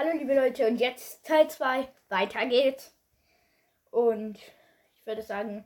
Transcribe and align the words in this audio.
Hallo 0.00 0.12
liebe 0.12 0.32
Leute 0.32 0.64
und 0.68 0.76
jetzt 0.76 1.26
Teil 1.26 1.50
2. 1.50 1.88
Weiter 2.08 2.46
geht's. 2.46 2.94
Und 3.90 4.38
ich 4.94 5.04
würde 5.04 5.22
sagen, 5.22 5.64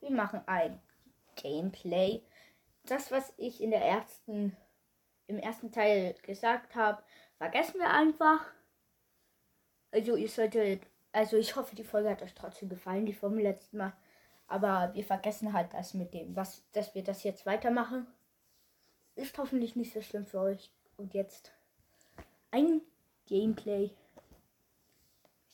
wir 0.00 0.10
machen 0.10 0.40
ein 0.46 0.80
Gameplay. 1.36 2.22
Das, 2.86 3.10
was 3.10 3.34
ich 3.36 3.62
in 3.62 3.70
der 3.70 3.82
ersten, 3.82 4.56
im 5.26 5.36
ersten 5.36 5.70
Teil 5.70 6.14
gesagt 6.22 6.74
habe, 6.74 7.02
vergessen 7.36 7.78
wir 7.78 7.90
einfach. 7.90 8.40
Also 9.90 10.16
ihr 10.16 10.30
solltet, 10.30 10.86
also 11.12 11.36
ich 11.36 11.54
hoffe, 11.54 11.76
die 11.76 11.84
Folge 11.84 12.08
hat 12.08 12.22
euch 12.22 12.32
trotzdem 12.32 12.70
gefallen, 12.70 13.04
die 13.04 13.12
vom 13.12 13.36
letzten 13.36 13.76
Mal. 13.76 13.92
Aber 14.46 14.94
wir 14.94 15.04
vergessen 15.04 15.52
halt 15.52 15.74
das 15.74 15.92
mit 15.92 16.14
dem, 16.14 16.34
was, 16.34 16.64
dass 16.72 16.94
wir 16.94 17.04
das 17.04 17.22
jetzt 17.22 17.44
weitermachen. 17.44 18.06
Ist 19.14 19.36
hoffentlich 19.36 19.76
nicht 19.76 19.92
so 19.92 20.00
schlimm 20.00 20.24
für 20.24 20.40
euch. 20.40 20.72
Und 20.96 21.12
jetzt 21.12 21.52
ein 22.50 22.80
Gameplay. 23.26 23.90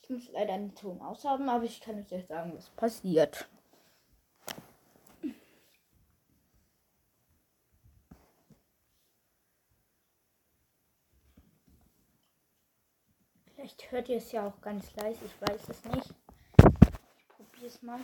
Ich 0.03 0.11
muss 0.11 0.29
leider 0.33 0.55
einen 0.55 0.75
Ton 0.75 1.01
aushaben, 1.03 1.49
aber 1.49 1.65
ich 1.65 1.81
kann 1.81 1.99
euch 1.99 2.11
jetzt 2.11 2.29
sagen, 2.29 2.53
was 2.55 2.71
passiert. 2.71 3.49
Vielleicht 13.55 13.91
hört 13.93 14.09
ihr 14.09 14.17
es 14.17 14.33
ja 14.33 14.47
auch 14.47 14.61
ganz 14.63 14.95
leise, 14.97 15.25
ich 15.27 15.41
weiß 15.43 15.69
es 15.69 15.85
nicht. 15.85 16.15
Ich 17.19 17.29
probiere 17.29 17.67
es 17.67 17.83
mal. 17.83 18.01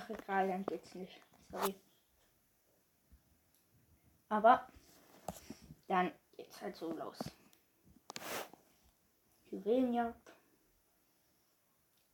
Ach 0.00 0.10
egal, 0.10 0.46
dann 0.46 0.64
geht's 0.64 0.94
nicht. 0.94 1.20
Sorry. 1.50 1.74
Aber 4.28 4.68
dann 5.88 6.12
geht's 6.36 6.62
halt 6.62 6.76
so 6.76 6.92
los. 6.92 7.18
Juwelenjagd 9.50 10.32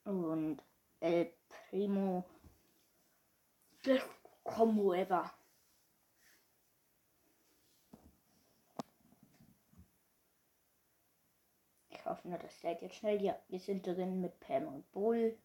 und 0.05 0.63
El 1.01 1.35
Primo 1.49 2.25
Best 3.83 4.09
Combo 4.45 4.95
ever. 4.95 5.31
Ich 11.91 12.05
hoffe 12.07 12.29
nur, 12.29 12.39
das 12.39 12.63
lädt 12.63 12.81
jetzt 12.81 12.97
schnell. 12.97 13.21
Ja, 13.21 13.39
wir 13.49 13.61
sind 13.61 13.87
drin 13.87 14.23
mit 14.23 14.41
Pam 14.41 14.69
und 14.69 14.91
Bull. 14.93 15.39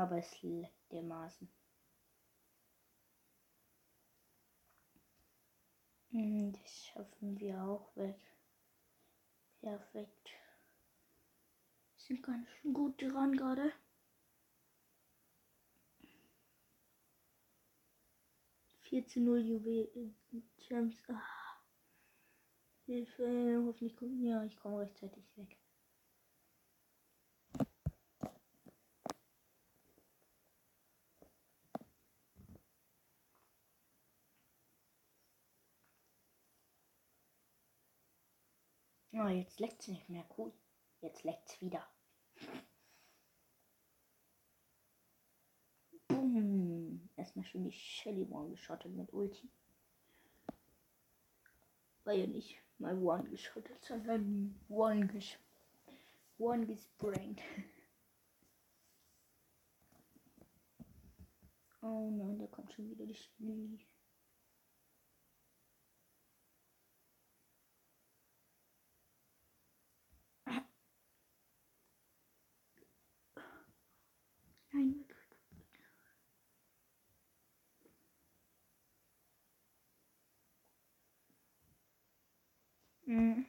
Aber 0.00 0.16
es 0.16 0.40
leckt 0.40 0.90
dermaßen. 0.92 1.46
Hm, 6.12 6.52
Das 6.52 6.86
schaffen 6.86 7.38
wir 7.38 7.62
auch 7.62 7.94
weg. 7.96 8.18
Perfekt. 9.60 10.30
Sind 11.98 12.22
ganz 12.22 12.48
gut 12.72 13.02
dran 13.02 13.36
gerade. 13.36 13.72
Vierzehn 18.80 19.24
null 19.24 19.40
Juwelen. 19.46 20.16
Gems. 20.66 20.96
Ah. 21.08 21.60
Hilfe. 22.86 23.62
Hoffentlich 23.66 23.96
kommt. 23.98 24.18
Ja, 24.22 24.42
ich 24.44 24.56
komme 24.56 24.78
rechtzeitig 24.80 25.24
weg. 25.36 25.58
Oh, 39.22 39.28
jetzt 39.28 39.60
leckt 39.60 39.82
es 39.82 39.88
nicht 39.88 40.08
mehr. 40.08 40.24
Cool. 40.38 40.50
Jetzt 41.02 41.24
leckt 41.24 41.50
es 41.50 41.60
wieder. 41.60 41.86
Boom. 46.08 47.06
Erstmal 47.16 47.44
schön 47.44 47.64
die 47.64 47.72
Shelly 47.72 48.24
One 48.30 48.48
geschottet 48.48 48.92
mit 48.92 49.12
Ulti. 49.12 49.50
War 52.04 52.14
ja 52.14 52.26
nicht 52.26 52.56
mal 52.78 52.96
One 52.96 53.28
geschottet, 53.28 53.84
sondern 53.84 54.58
One 54.70 55.06
gesch 55.06 55.38
One 56.38 56.66
gesprankt. 56.66 57.42
Oh 61.82 62.10
nein, 62.10 62.38
da 62.38 62.46
kommt 62.46 62.70
schon 62.74 62.90
wieder 62.90 63.06
die 63.06 63.14
Shelly. 63.14 63.80
Nein. 74.72 75.04
Mhm. 83.10 83.44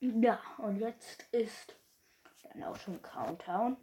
Ja, 0.00 0.40
und 0.58 0.78
jetzt 0.78 1.24
ist 1.32 1.74
dann 2.52 2.64
auch 2.64 2.76
schon 2.76 3.02
Countdown. 3.02 3.76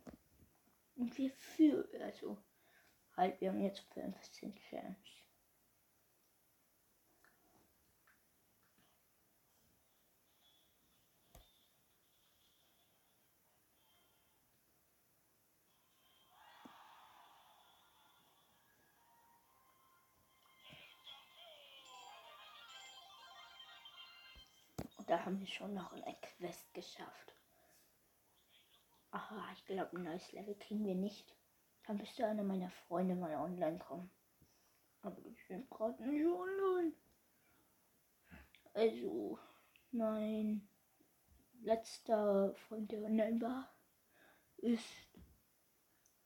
Und 0.95 1.17
wir 1.17 1.31
führen, 1.31 2.01
also 2.01 2.37
halt, 3.15 3.39
wir 3.41 3.49
haben 3.49 3.61
jetzt 3.61 3.81
15 3.93 4.55
Chance. 4.55 5.23
Und 24.97 25.09
da 25.09 25.25
haben 25.25 25.39
wir 25.39 25.47
schon 25.47 25.73
noch 25.73 25.91
eine 25.91 26.15
Quest 26.21 26.73
geschafft. 26.73 27.33
Aha, 29.13 29.47
ich 29.53 29.63
glaube, 29.65 29.95
ein 29.95 30.03
neues 30.03 30.31
Level 30.31 30.55
kriegen 30.55 30.87
wir 30.87 30.95
nicht. 30.95 31.35
Dann 31.85 31.97
müsste 31.97 32.25
einer 32.25 32.41
meiner 32.41 32.71
Freunde 32.71 33.13
mal 33.13 33.35
online 33.35 33.77
kommen. 33.77 34.09
Aber 35.03 35.21
die 35.21 35.37
sind 35.47 35.69
gerade 35.69 36.03
nicht 36.03 36.25
online. 36.25 36.93
Also, 38.73 39.37
mein 39.91 40.67
letzter 41.61 42.55
Freund, 42.55 42.91
der 42.91 43.03
online 43.03 43.39
war, 43.39 43.71
ist 44.57 45.07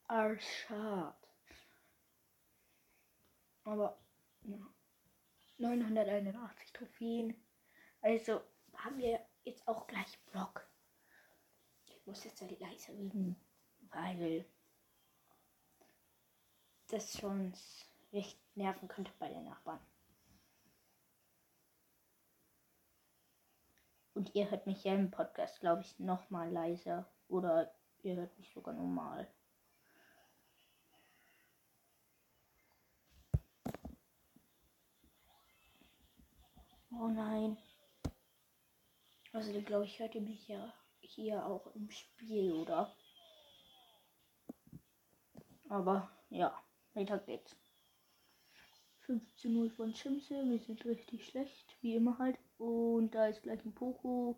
Arshad. 0.04 1.18
Aber, 3.66 4.00
ja. 4.44 4.66
981 5.57 6.72
Trophäen. 6.72 7.36
Also, 8.00 8.42
haben 8.75 8.98
wir 8.98 9.19
jetzt 9.44 9.68
auch 9.68 9.88
gleich 9.88 10.18
Block. 10.31 10.69
Ich 12.07 12.09
muss 12.09 12.24
jetzt 12.24 12.39
halt 12.39 12.57
leiser 12.62 12.94
reden, 12.94 13.36
weil 13.92 14.45
das 16.88 17.18
schon 17.19 17.51
recht 18.13 18.39
nerven 18.56 18.88
könnte 18.88 19.12
bei 19.19 19.27
den 19.27 19.44
Nachbarn. 19.44 19.81
Und 24.13 24.33
ihr 24.36 24.50
hört 24.50 24.68
mich 24.68 24.86
ja 24.86 24.95
im 24.95 25.12
Podcast, 25.12 25.59
glaube 25.59 25.81
ich, 25.81 26.00
noch 26.00 26.30
mal 26.30 26.50
leiser. 26.50 27.12
Oder 27.27 27.75
ihr 28.04 28.15
hört 28.15 28.38
mich 28.38 28.54
sogar 28.54 28.74
normal. 28.74 29.27
Oh 36.89 37.09
nein. 37.09 37.57
Also 39.33 39.62
glaube 39.62 39.83
ich, 39.83 40.00
hört 40.00 40.15
ihr 40.15 40.21
mich 40.21 40.48
ja 40.48 40.74
hier 41.07 41.45
auch 41.45 41.74
im 41.75 41.89
Spiel, 41.89 42.54
oder? 42.54 42.95
Aber 45.69 46.09
ja, 46.30 46.57
weiter 46.94 47.19
geht's. 47.19 47.56
15-0 49.07 49.69
von 49.71 49.94
Chimse. 49.94 50.44
Wir 50.50 50.59
sind 50.59 50.86
richtig 50.86 51.25
schlecht, 51.25 51.75
wie 51.81 51.95
immer 51.95 52.18
halt. 52.18 52.38
Und 52.57 53.12
da 53.12 53.27
ist 53.27 53.44
gleich 53.44 53.63
ein 53.63 53.74
Poco. 53.74 54.38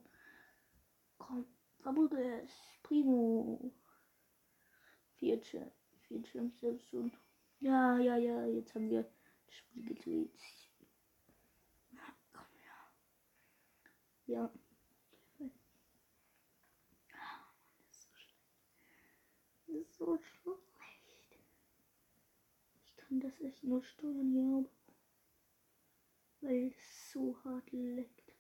Komm, 1.17 1.45
Fabulous, 1.79 2.51
Primo. 2.83 3.71
Vier, 5.17 5.41
Chimse 5.41 6.79
und. 6.91 7.13
Ja, 7.59 7.97
ja, 7.97 8.15
ja, 8.15 8.45
jetzt 8.45 8.73
haben 8.73 8.89
wir 8.89 9.03
das 9.03 9.55
Spiel 9.55 9.85
gedreht. 9.85 10.31
Ja. 14.29 14.51
So 19.99 20.17
schlecht. 20.17 21.39
Ich 22.85 22.95
kann 22.95 23.19
das 23.19 23.39
echt 23.41 23.63
nur 23.63 23.83
steuern, 23.83 24.33
ja. 24.33 24.65
Weil 26.41 26.67
es 26.67 27.11
so 27.11 27.35
hart 27.43 27.69
leckt. 27.71 28.31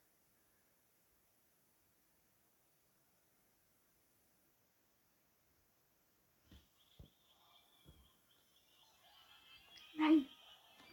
Nein! 9.97 10.25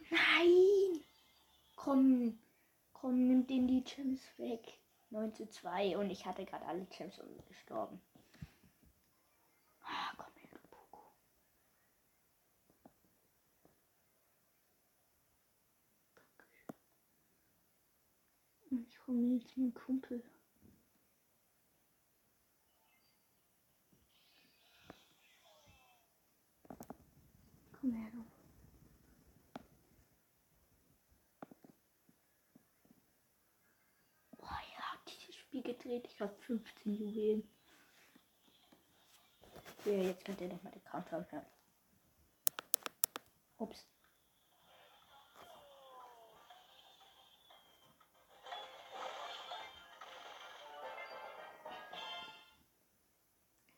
Nein! 0.09 1.03
Komm, 1.77 2.37
komm, 2.91 3.27
nimm 3.27 3.47
den 3.47 3.67
die 3.67 3.83
Gems 3.83 4.21
weg. 4.37 4.79
9 5.09 5.33
zu 5.33 5.49
2 5.49 5.97
und 5.97 6.09
ich 6.09 6.25
hatte 6.25 6.43
gerade 6.43 6.65
alle 6.65 6.85
Gems 6.87 7.17
und 7.19 7.47
gestorben. 7.47 8.01
Ah, 9.81 10.13
komm. 10.17 10.27
Mir 19.09 19.37
jetzt 19.37 19.57
einen 19.57 19.73
Kumpel. 19.73 20.21
Komm 27.79 27.93
her, 27.93 28.11
du. 28.11 28.25
Boah, 34.37 34.49
ja, 34.49 34.99
dieses 35.07 35.35
Spiel 35.35 35.63
gedreht. 35.63 36.05
Ich 36.11 36.19
habe 36.19 36.35
15 36.41 36.93
Juwelen. 36.93 37.49
Ja, 39.85 39.93
jetzt 39.93 40.25
könnt 40.25 40.41
ihr 40.41 40.49
nochmal 40.49 40.73
den 40.73 40.83
Countdown 40.83 41.25
hören. 41.31 41.45
Ups. 43.57 43.96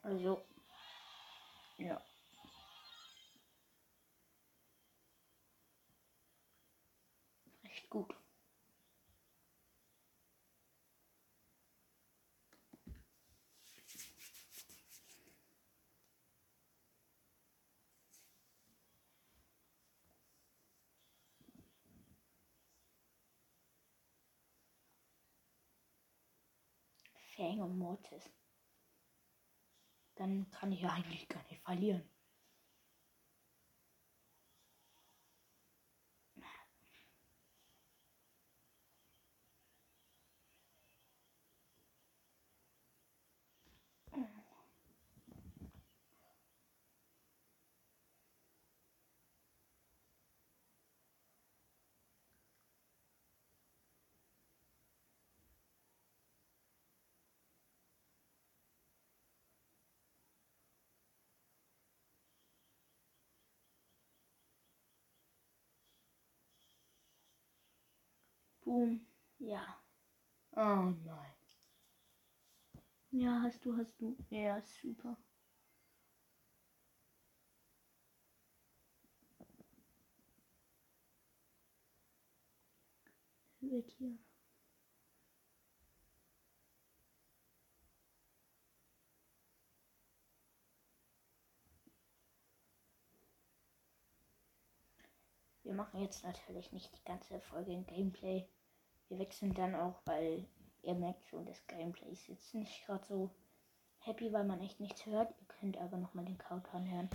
Also, 0.10 0.42
ja. 1.78 2.02
Recht 7.64 7.90
gut. 7.92 8.16
Fang 27.36 27.60
und 27.62 27.78
Mortis 27.78 28.30
dann 30.20 30.50
kann 30.52 30.72
ich 30.72 30.86
eigentlich 30.86 31.28
gar 31.30 31.44
nicht 31.50 31.62
verlieren. 31.64 32.04
Boom. 68.70 69.02
Ja. 69.40 69.64
Oh 70.56 70.94
nein. 71.04 71.34
Ja, 73.10 73.42
hast 73.42 73.66
du, 73.66 73.76
hast 73.76 74.00
du. 74.00 74.16
Ja, 74.30 74.62
super. 74.62 75.18
Weg 83.62 83.90
hier. 83.98 84.20
Wir 95.64 95.74
machen 95.74 96.02
jetzt 96.02 96.24
natürlich 96.24 96.72
nicht 96.72 96.96
die 96.96 97.04
ganze 97.04 97.40
Folge 97.40 97.72
in 97.72 97.86
Gameplay. 97.88 98.48
Wir 99.10 99.20
wechseln 99.20 99.54
dann 99.54 99.76
auch, 99.76 100.02
weil 100.06 100.46
ihr 100.84 100.94
merkt 100.94 101.28
schon, 101.28 101.46
das 101.46 101.66
Gameplay 101.68 102.12
ist 102.12 102.28
jetzt 102.28 102.54
nicht 102.54 102.86
gerade 102.86 103.06
so 103.06 103.32
happy, 104.00 104.32
weil 104.32 104.46
man 104.46 104.62
echt 104.62 104.80
nichts 104.80 105.06
hört. 105.06 105.34
Ihr 105.40 105.48
könnt 105.48 105.78
aber 105.78 105.98
nochmal 105.98 106.26
den 106.26 106.38
Countdown 106.38 106.90
hören. 106.90 107.10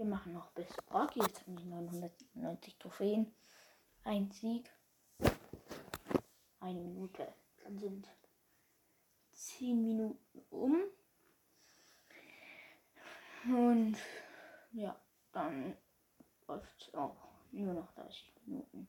Wir 0.00 0.06
machen 0.06 0.32
noch 0.32 0.50
bis 0.52 0.66
Orki. 0.90 1.20
Jetzt 1.20 1.42
haben 1.42 1.58
wir 1.58 1.66
990 1.66 2.78
Trophäen. 2.78 3.34
Ein 4.02 4.30
Sieg. 4.30 4.72
Eine 6.58 6.80
Minute. 6.80 7.34
Dann 7.62 7.78
sind 7.78 8.08
10 9.32 9.82
Minuten 9.82 10.42
um. 10.48 10.74
Und 13.44 13.98
ja, 14.72 14.98
dann 15.32 15.76
läuft 16.48 16.80
es 16.80 16.94
auch 16.94 17.18
nur 17.50 17.74
noch 17.74 17.92
30 17.92 18.32
Minuten. 18.46 18.88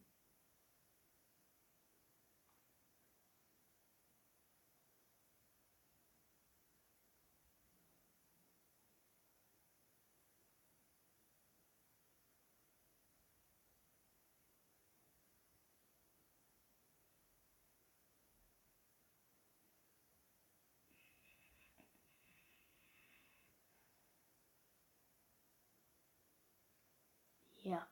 Ja. 27.64 27.88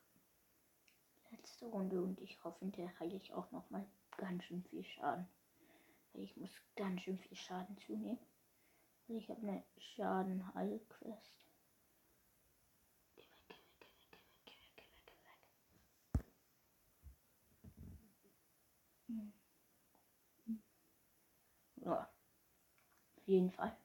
Letzte 1.32 1.66
Runde 1.68 2.02
und 2.02 2.20
ich 2.22 2.44
hoffe, 2.44 2.60
hinterher 2.60 3.00
heile 3.00 3.16
ich 3.16 3.34
auch 3.34 3.52
noch 3.52 3.70
mal 3.70 3.86
ganz 4.18 4.44
schön 4.46 4.64
viel 4.64 4.84
Schaden. 4.84 5.28
Ich 6.14 6.36
muss 6.38 6.50
ganz 6.76 7.02
schön 7.02 7.20
viel 7.20 7.38
Schaden 7.38 7.78
zunehmen. 7.78 8.20
Ich 9.08 9.30
habe 9.30 9.42
eine 9.42 9.64
Schaden-Heil-Quest. 9.78 11.46
Ja. 21.78 22.12
Auf 23.18 23.28
jeden 23.28 23.52
Fall. 23.52 23.76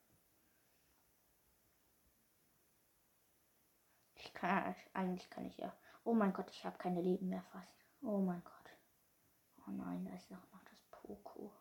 Ich 4.16 4.33
kann, 4.48 4.74
eigentlich 4.92 5.30
kann 5.30 5.46
ich 5.46 5.56
ja. 5.56 5.74
Oh 6.04 6.14
mein 6.14 6.32
Gott, 6.32 6.50
ich 6.50 6.64
habe 6.64 6.78
keine 6.78 7.00
Leben 7.00 7.28
mehr 7.28 7.42
fast. 7.44 7.74
Oh 8.02 8.18
mein 8.18 8.42
Gott. 8.44 8.70
Oh 9.66 9.70
nein, 9.70 10.04
da 10.04 10.14
ist 10.14 10.30
noch, 10.30 10.50
noch 10.52 10.62
das 10.64 10.82
Poco. 10.90 11.52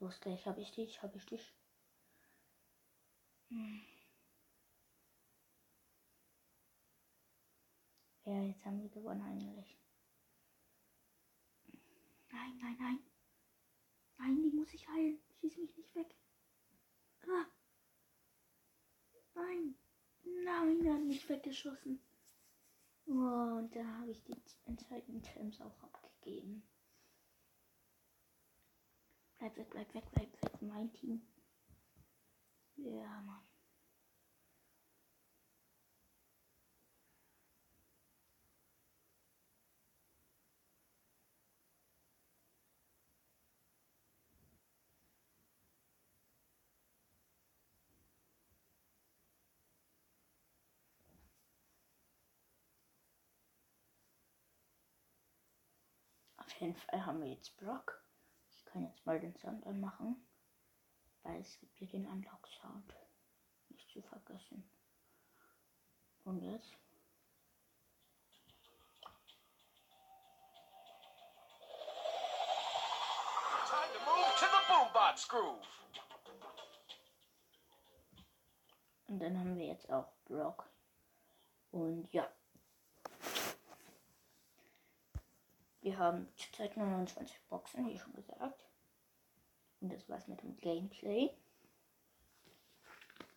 Los, 0.00 0.20
gleich 0.20 0.46
habe 0.46 0.60
ich 0.60 0.70
dich, 0.70 1.02
habe 1.02 1.16
ich 1.16 1.26
dich. 1.26 1.54
Hm. 3.48 3.82
Ja, 8.24 8.42
jetzt 8.42 8.64
haben 8.64 8.80
wir 8.80 8.88
gewonnen 8.90 9.22
eigentlich. 9.22 9.76
Nein, 12.30 12.58
nein, 12.60 12.76
nein. 12.78 12.98
Nein, 14.18 14.42
die 14.42 14.50
muss 14.50 14.72
ich 14.72 14.86
heilen. 14.88 15.18
Schieß 15.40 15.56
mich 15.56 15.76
nicht 15.76 15.94
weg. 15.96 16.14
Ah. 17.28 17.46
Nein. 19.34 19.74
Nein, 20.44 20.84
er 20.84 20.94
hat 20.94 21.02
mich 21.04 21.28
weggeschossen. 21.28 22.00
Oh, 23.06 23.12
und 23.58 23.74
da 23.74 23.84
habe 24.00 24.10
ich 24.10 24.22
die 24.24 24.36
entscheidenden 24.66 25.22
Gems 25.22 25.60
auch 25.60 25.82
abgegeben. 25.82 26.62
Bleib 29.38 29.56
weg, 29.56 29.70
bleib 29.70 29.94
weg, 29.94 30.04
bleib 30.12 30.42
weg, 30.42 30.62
mein 30.62 30.92
Team. 30.92 31.22
Ja, 32.76 33.20
Mann. 33.22 33.42
Auf 56.36 56.46
jeden 56.60 56.76
Fall 56.76 57.04
haben 57.06 57.20
wir 57.20 57.28
jetzt 57.28 57.56
Brock. 57.56 58.02
Ich 58.50 58.64
kann 58.64 58.84
jetzt 58.84 59.04
mal 59.06 59.20
den 59.20 59.36
Sound 59.36 59.66
anmachen, 59.66 60.16
weil 61.22 61.40
es 61.40 61.58
gibt 61.58 61.76
hier 61.76 61.88
den 61.88 62.06
Unlock-Sound. 62.06 62.94
Nicht 63.68 63.90
zu 63.90 64.02
vergessen. 64.02 64.68
Und 66.24 66.42
jetzt? 66.42 66.76
Und 79.06 79.20
dann 79.20 79.38
haben 79.38 79.56
wir 79.56 79.66
jetzt 79.66 79.90
auch 79.90 80.12
Brock. 80.26 80.68
Und 81.70 82.12
ja. 82.12 82.28
Wir 85.88 85.96
haben 85.96 86.28
zurzeit 86.36 86.76
29 86.76 87.40
Boxen, 87.48 87.88
wie 87.88 87.98
schon 87.98 88.12
gesagt. 88.12 88.66
Und 89.80 89.90
das 89.90 90.06
war's 90.06 90.28
mit 90.28 90.42
dem 90.42 90.54
Gameplay. 90.58 91.30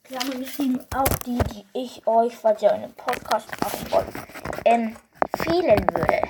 Klammern 0.03 0.41
geschrieben, 0.41 0.85
auch 0.95 1.09
die, 1.25 1.39
die 1.39 1.65
ich 1.73 2.07
euch, 2.07 2.37
falls 2.37 2.61
ihr 2.63 2.73
einen 2.73 2.93
Podcast 2.95 3.51
machen 3.61 3.91
wollt, 3.91 4.15
empfehlen 4.65 5.87
würde. 5.95 6.23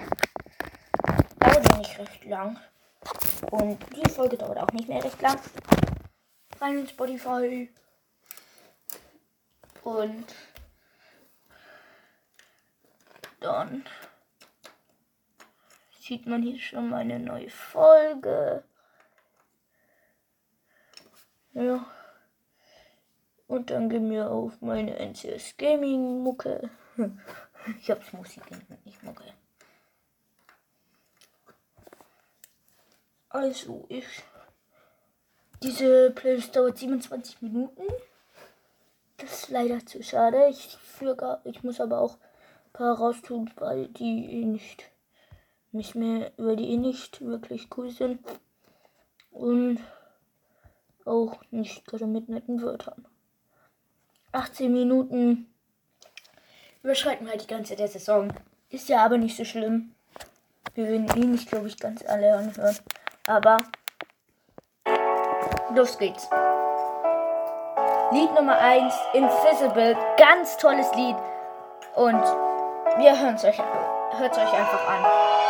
Dauert 1.38 1.70
ja 1.70 1.78
nicht 1.78 1.98
recht 1.98 2.24
lang. 2.24 2.58
Und 3.50 3.78
die 3.94 4.08
Folge 4.10 4.38
dauert 4.38 4.58
auch 4.58 4.72
nicht 4.72 4.88
mehr 4.88 5.04
recht 5.04 5.20
lang. 5.20 5.38
Rein 6.58 6.78
in 6.78 6.88
Spotify. 6.88 7.70
Und 9.84 10.34
dann 13.40 13.84
sieht 16.06 16.26
man 16.26 16.42
hier 16.42 16.58
schon 16.58 16.90
meine 16.90 17.18
neue 17.18 17.50
Folge. 17.50 18.62
Ja. 21.52 21.84
Und 23.48 23.70
dann 23.70 23.88
gehen 23.88 24.10
wir 24.10 24.30
auf 24.30 24.60
meine 24.60 24.96
NCS 24.98 25.56
Gaming 25.56 26.22
Mucke. 26.22 26.70
Ich 27.80 27.90
hab's 27.90 28.12
Musik 28.12 28.44
nicht 28.84 29.02
Mucke. 29.02 29.24
Also, 33.28 33.86
ich. 33.88 34.06
Diese 35.64 36.12
Playlist 36.12 36.54
dauert 36.54 36.78
27 36.78 37.42
Minuten. 37.42 37.82
Das 39.16 39.32
ist 39.32 39.48
leider 39.48 39.84
zu 39.84 40.00
schade. 40.04 40.46
Ich, 40.48 40.76
für, 40.76 41.40
ich 41.42 41.64
muss 41.64 41.80
aber 41.80 41.98
auch 41.98 42.18
ein 42.66 42.72
paar 42.72 42.96
raustun, 42.96 43.50
weil 43.56 43.88
die 43.88 44.44
nicht 44.44 44.92
nicht 45.72 45.94
mehr, 45.94 46.32
weil 46.36 46.56
die 46.56 46.70
eh 46.70 46.76
nicht 46.76 47.20
wirklich 47.24 47.68
cool 47.76 47.90
sind. 47.90 48.20
Und 49.30 49.80
auch 51.04 51.40
nicht 51.50 51.86
gerade 51.86 52.06
mit 52.06 52.28
netten 52.28 52.62
Wörtern. 52.62 53.06
18 54.32 54.72
Minuten 54.72 55.46
überschreiten 56.82 57.28
halt 57.28 57.42
die 57.42 57.46
ganze 57.46 57.76
der 57.76 57.88
Saison. 57.88 58.32
Ist 58.70 58.88
ja 58.88 59.04
aber 59.04 59.18
nicht 59.18 59.36
so 59.36 59.44
schlimm. 59.44 59.94
Wir 60.74 60.88
werden 60.88 61.08
eh 61.16 61.26
nicht, 61.26 61.48
glaube 61.48 61.68
ich, 61.68 61.78
ganz 61.78 62.04
alle 62.06 62.36
anhören. 62.36 62.76
Aber 63.26 63.58
los 65.74 65.96
geht's. 65.98 66.28
Lied 68.12 68.32
Nummer 68.34 68.58
1, 68.58 68.94
Invisible. 69.14 69.96
Ganz 70.16 70.56
tolles 70.58 70.92
Lied. 70.94 71.16
Und 71.94 72.22
wir 72.98 73.20
hören 73.20 73.34
es 73.34 73.44
euch, 73.44 73.58
euch 73.58 74.52
einfach 74.52 74.88
an. 74.88 75.45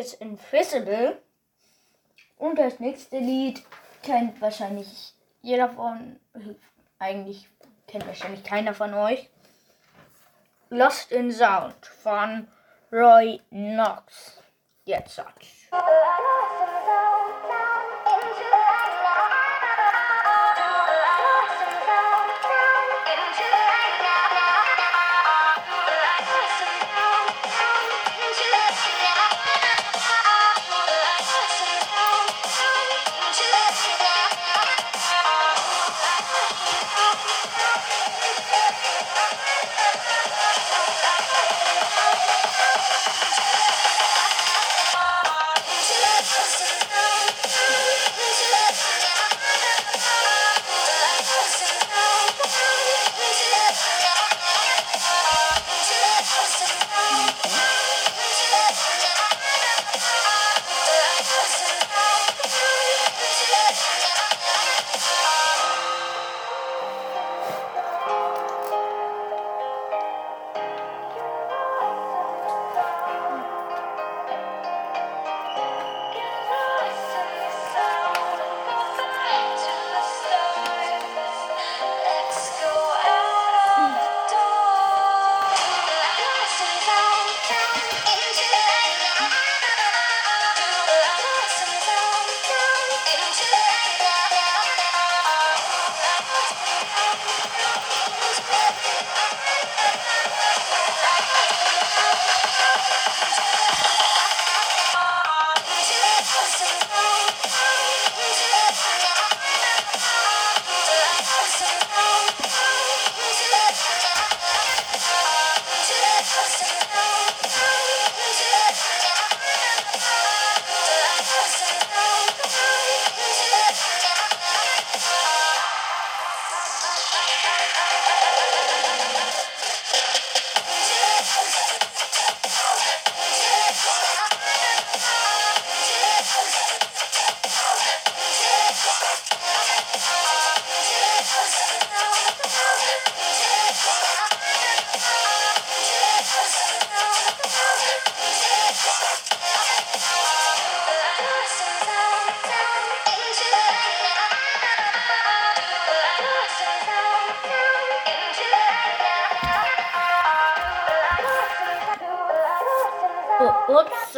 Jetzt 0.00 0.14
Invisible. 0.14 1.20
Und 2.38 2.58
das 2.58 2.80
nächste 2.80 3.18
Lied 3.18 3.62
kennt 4.02 4.40
wahrscheinlich 4.40 5.12
jeder 5.42 5.68
von, 5.68 6.18
eigentlich 6.98 7.48
kennt 7.86 8.06
wahrscheinlich 8.06 8.42
keiner 8.42 8.72
von 8.72 8.94
euch. 8.94 9.28
Lost 10.70 11.12
in 11.12 11.30
Sound 11.30 11.84
von 11.84 12.48
Roy 12.90 13.40
Knox. 13.50 14.42
Jetzt 14.84 15.16
sagt. 15.16 15.46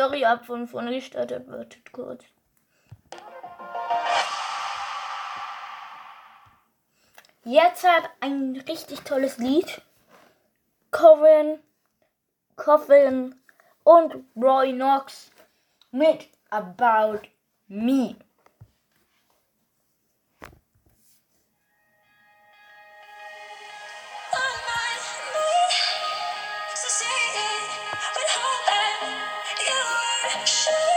Sorry, 0.02 0.24
ab 0.24 0.44
von 0.46 0.66
vorne 0.66 0.92
gestartet. 0.92 1.48
Wartet 1.48 1.92
kurz. 1.92 2.24
Jetzt 7.44 7.84
hat 7.84 8.10
ein 8.20 8.62
richtig 8.68 9.00
tolles 9.02 9.38
Lied. 9.38 9.80
Coven, 10.90 11.60
Coffin 12.56 13.34
und 13.84 14.24
Roy 14.36 14.72
Knox 14.72 15.30
mit 15.92 16.28
About 16.50 17.20
Me. 17.68 18.16
action. 30.34 30.91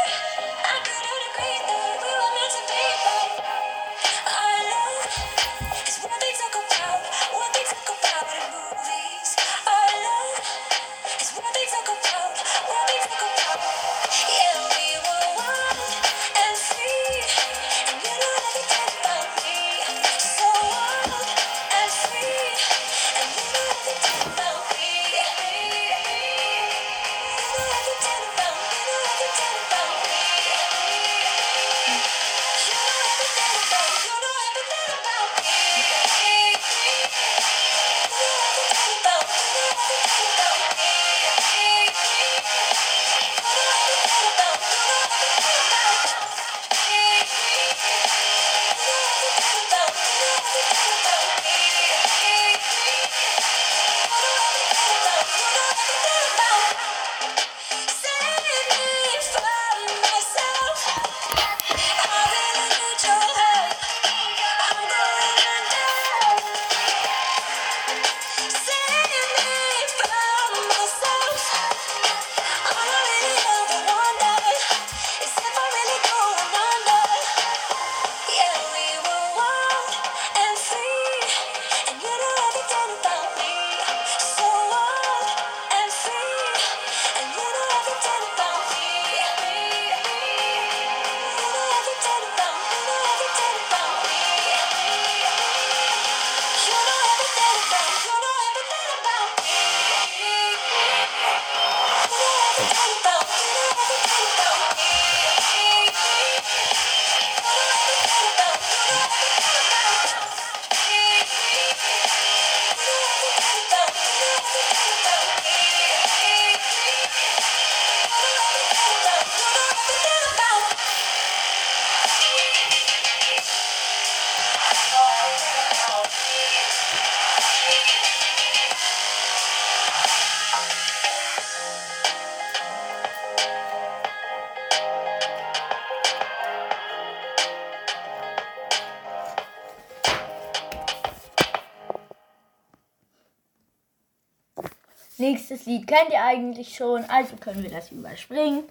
Lied 145.66 145.88
kennt 145.88 146.10
ihr 146.12 146.24
eigentlich 146.24 146.76
schon, 146.76 147.10
also 147.10 147.36
können 147.38 147.64
wir 147.64 147.72
das 147.72 147.92
überspringen. 147.92 148.68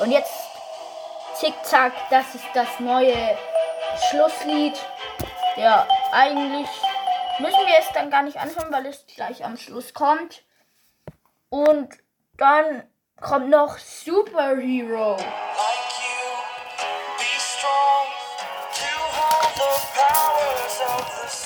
Und 0.00 0.10
jetzt 0.10 0.32
Zickzack, 1.34 1.92
das 2.10 2.34
ist 2.34 2.44
das 2.54 2.80
neue 2.80 3.36
Schlusslied. 4.08 4.74
Ja, 5.56 5.86
eigentlich 6.12 6.68
müssen 7.38 7.66
wir 7.66 7.78
es 7.78 7.88
dann 7.94 8.10
gar 8.10 8.22
nicht 8.22 8.38
anhören, 8.38 8.72
weil 8.72 8.86
es 8.86 9.04
gleich 9.06 9.44
am 9.44 9.56
Schluss 9.56 9.94
kommt. 9.94 10.44
Und 11.48 11.88
dann 12.36 12.84
kommt 13.20 13.48
noch 13.48 13.78
Superhero. 13.78 15.16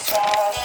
like 0.08 0.52
you. 0.54 0.57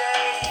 Of 0.00 0.49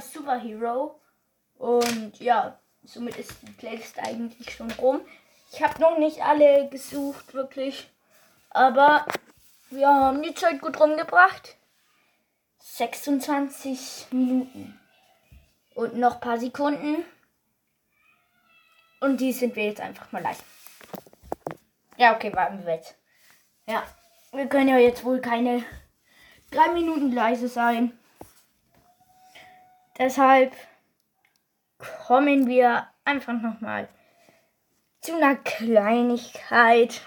Superhero. 0.00 1.00
Und 1.56 2.18
ja, 2.20 2.58
somit 2.84 3.16
ist 3.16 3.42
die 3.42 3.52
Playlist 3.52 3.98
eigentlich 3.98 4.50
schon 4.54 4.70
rum. 4.72 5.00
Ich 5.52 5.62
habe 5.62 5.80
noch 5.80 5.98
nicht 5.98 6.22
alle 6.22 6.68
gesucht, 6.68 7.34
wirklich. 7.34 7.90
Aber 8.50 9.06
wir 9.70 9.88
haben 9.88 10.22
die 10.22 10.34
Zeit 10.34 10.60
gut 10.60 10.78
rumgebracht. 10.78 11.56
26 12.58 14.06
Minuten. 14.10 14.78
Und 15.74 15.96
noch 15.96 16.14
ein 16.14 16.20
paar 16.20 16.38
Sekunden. 16.38 17.04
Und 19.00 19.20
die 19.20 19.32
sind 19.32 19.54
wir 19.56 19.64
jetzt 19.66 19.80
einfach 19.80 20.10
mal 20.12 20.22
live. 20.22 20.42
Ja, 21.96 22.14
okay, 22.14 22.34
warten 22.34 22.64
wir 22.64 22.74
jetzt. 22.74 22.96
Ja, 23.66 23.84
wir 24.32 24.46
können 24.48 24.68
ja 24.68 24.78
jetzt 24.78 25.04
wohl 25.04 25.20
keine 25.20 25.64
drei 26.50 26.68
Minuten 26.72 27.12
leise 27.12 27.48
sein. 27.48 27.98
Deshalb 29.98 30.52
kommen 31.78 32.46
wir 32.46 32.86
einfach 33.04 33.40
nochmal 33.40 33.88
zu 35.00 35.16
einer 35.16 35.36
Kleinigkeit. 35.36 37.02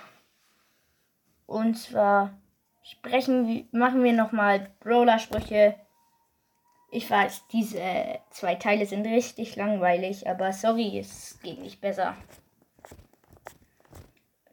Und 1.46 1.76
zwar 1.76 2.34
sprechen, 2.84 3.68
machen 3.72 4.04
wir 4.04 4.14
nochmal 4.14 4.72
Brawler-Sprüche. 4.82 5.76
Ich 6.92 7.10
weiß, 7.10 7.48
diese 7.48 8.20
zwei 8.32 8.56
Teile 8.56 8.86
sind 8.86 9.06
richtig 9.06 9.56
langweilig, 9.56 10.28
aber 10.28 10.52
sorry, 10.52 11.00
es 11.00 11.40
geht 11.42 11.60
nicht 11.60 11.80
besser. 11.80 12.18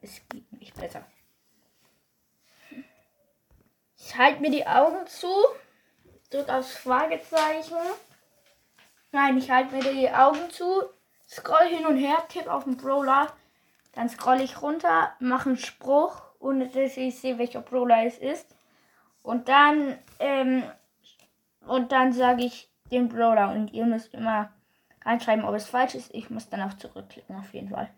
Es 0.00 0.20
geht 0.28 0.52
nicht 0.52 0.74
besser. 0.74 1.04
Ich 3.96 4.16
halte 4.16 4.40
mir 4.40 4.50
die 4.50 4.66
Augen 4.66 5.06
zu, 5.08 5.32
drück 6.30 6.48
aufs 6.48 6.76
Fragezeichen. 6.76 7.76
Nein, 9.12 9.38
ich 9.38 9.50
halte 9.50 9.74
mir 9.74 9.92
die 9.92 10.10
Augen 10.10 10.50
zu, 10.50 10.82
scroll 11.28 11.66
hin 11.66 11.86
und 11.86 11.96
her, 11.96 12.18
tipp 12.28 12.46
auf 12.46 12.64
den 12.64 12.76
Brawler, 12.76 13.32
dann 13.92 14.08
scroll 14.08 14.40
ich 14.40 14.60
runter, 14.60 15.14
mache 15.18 15.48
einen 15.50 15.58
Spruch, 15.58 16.22
ohne 16.38 16.68
dass 16.68 16.96
ich 16.96 17.18
sehe, 17.18 17.38
welcher 17.38 17.62
Brawler 17.62 18.04
es 18.04 18.18
ist. 18.18 18.54
Und 19.22 19.48
dann, 19.48 19.98
ähm, 20.18 20.62
und 21.66 21.92
dann 21.92 22.12
sage 22.12 22.44
ich 22.44 22.70
den 22.90 23.08
Brawler 23.08 23.50
und 23.52 23.72
ihr 23.72 23.86
müsst 23.86 24.14
immer 24.14 24.52
reinschreiben, 25.04 25.44
ob 25.44 25.54
es 25.54 25.66
falsch 25.66 25.94
ist. 25.94 26.14
Ich 26.14 26.30
muss 26.30 26.48
dann 26.48 26.62
auch 26.62 26.74
zurückklicken, 26.74 27.36
auf 27.36 27.52
jeden 27.54 27.70
Fall. 27.70 27.90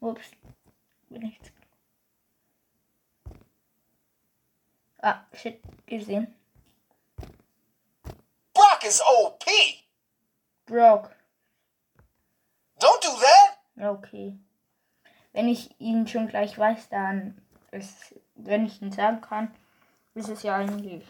Ups. 0.00 0.30
Bin 1.08 1.22
ich 1.22 1.38
jetzt. 1.38 1.52
Ah, 5.02 5.24
shit, 5.32 5.60
gesehen. 5.86 6.34
Brock 8.54 8.84
is 8.84 9.00
OP. 9.00 9.44
Brock. 10.66 11.14
Don't 12.78 13.02
do 13.02 13.10
that. 13.10 13.58
Okay. 13.78 14.38
wenn 15.36 15.48
ich 15.48 15.78
ihn 15.78 16.08
schon 16.08 16.28
gleich 16.28 16.58
weiß, 16.58 16.88
dann 16.88 17.36
ist, 17.70 18.14
wenn 18.36 18.64
ich 18.64 18.80
ihn 18.80 18.90
sagen 18.90 19.20
kann, 19.20 19.54
ist 20.14 20.30
es 20.30 20.42
ja 20.42 20.56
eigentlich. 20.56 21.06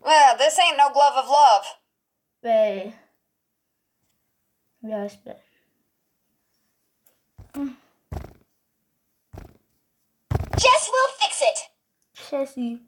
Well, 0.00 0.38
this 0.38 0.58
ain't 0.58 0.78
no 0.78 0.90
glove 0.90 1.18
of 1.18 1.26
love. 1.26 1.66
Bell. 2.40 2.94
Wie 4.80 4.94
heißt 4.94 5.22
Bell? 5.24 5.42
Jess 10.66 10.90
will 10.90 11.10
fix 11.20 11.42
it. 11.42 11.58
Jessie. 12.28 12.80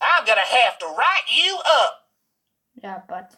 I'm 0.00 0.24
gonna 0.24 0.40
have 0.40 0.78
to 0.78 0.86
write 0.86 1.26
you 1.28 1.58
up. 1.58 2.08
Ja, 2.74 3.02
but. 3.08 3.36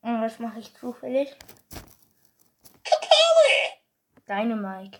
Und 0.00 0.20
was 0.20 0.40
mache 0.40 0.58
ich 0.58 0.74
zufällig? 0.74 1.36
Capelli! 2.82 3.80
Deine 4.26 4.56
Mike. 4.56 4.98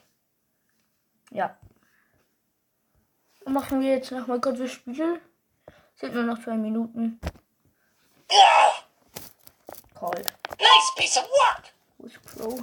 Ja. 1.30 1.56
Dann 3.40 3.54
machen 3.54 3.80
wir 3.80 3.90
jetzt 3.90 4.12
nochmal 4.12 4.40
kurz 4.40 4.58
das 4.58 4.70
Spiel. 4.70 5.20
Sind 5.96 6.14
nur 6.14 6.22
noch 6.22 6.40
zwei 6.42 6.56
Minuten. 6.56 7.20
called. 10.02 10.26
Nice 10.60 10.90
piece 10.98 11.16
of 11.16 11.22
work! 11.22 11.72
Was 11.98 12.12
pro. 12.26 12.58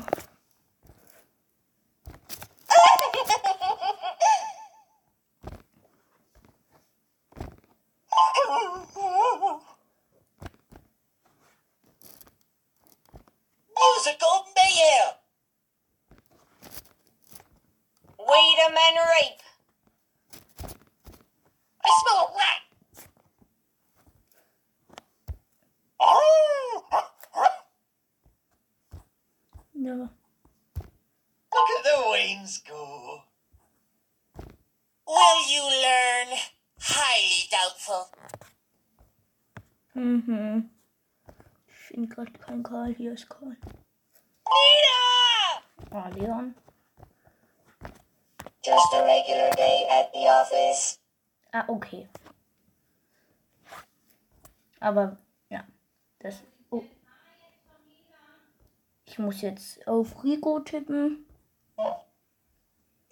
Aber, 54.89 55.17
ja. 55.49 55.63
Das. 56.17 56.41
Oh. 56.71 56.83
Ich 59.05 59.19
muss 59.19 59.41
jetzt 59.41 59.87
auf 59.87 60.23
Rico 60.23 60.59
tippen. 60.61 61.27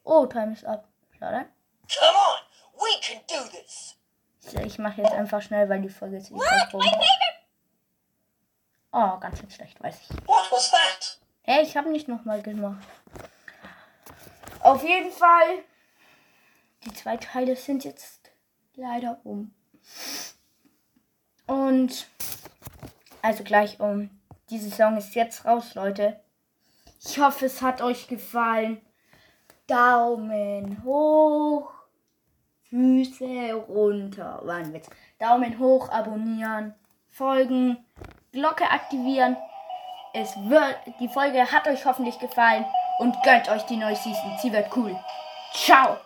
Oh, 0.03 0.25
Time 0.25 0.53
ist 0.53 0.65
ab. 0.65 0.87
Schade. 1.19 1.45
Come 1.87 2.17
on, 2.17 2.39
we 2.79 2.99
can 2.99 3.21
do 3.27 3.47
this. 3.51 3.95
Ich, 4.65 4.79
mache 4.79 5.03
jetzt 5.03 5.13
einfach 5.13 5.39
schnell, 5.39 5.69
weil 5.69 5.81
die 5.81 5.89
Folge 5.89 6.17
ist 6.17 6.31
wieder. 6.31 6.69
Oh, 8.91 9.19
ganz 9.19 9.39
schön 9.39 9.51
schlecht, 9.51 9.79
weiß 9.79 9.99
ich. 10.01 10.09
What 10.25 10.51
was 10.51 10.71
that? 10.71 11.19
Hey, 11.43 11.61
ich 11.61 11.77
habe 11.77 11.91
nicht 11.91 12.07
nochmal 12.07 12.41
gemacht. 12.41 12.87
Auf 14.61 14.83
jeden 14.83 15.11
Fall. 15.11 15.63
Die 16.85 16.93
zwei 16.93 17.17
Teile 17.17 17.55
sind 17.55 17.83
jetzt 17.83 18.31
leider 18.73 19.19
um. 19.23 19.53
Und 21.47 22.07
also 23.21 23.43
gleich 23.43 23.79
um. 23.79 24.09
Diese 24.49 24.69
Song 24.69 24.97
ist 24.97 25.15
jetzt 25.15 25.45
raus, 25.45 25.75
Leute. 25.75 26.19
Ich 27.03 27.19
hoffe, 27.19 27.45
es 27.45 27.61
hat 27.61 27.81
euch 27.81 28.07
gefallen. 28.07 28.81
Daumen 29.67 30.83
hoch. 30.83 31.71
Füße 32.69 33.53
runter. 33.53 34.41
War 34.43 34.55
ein 34.55 34.73
Witz. 34.73 34.89
Daumen 35.19 35.57
hoch, 35.57 35.89
abonnieren, 35.89 36.75
folgen, 37.09 37.77
Glocke 38.31 38.69
aktivieren. 38.69 39.37
Es 40.13 40.35
wird, 40.35 40.75
die 40.99 41.07
Folge 41.07 41.51
hat 41.51 41.67
euch 41.67 41.85
hoffentlich 41.85 42.19
gefallen 42.19 42.65
und 42.99 43.15
gönnt 43.23 43.49
euch 43.49 43.63
die 43.63 43.77
neue 43.77 43.95
Season. 43.95 44.37
Sie 44.41 44.51
wird 44.51 44.75
cool. 44.75 44.95
Ciao. 45.53 45.97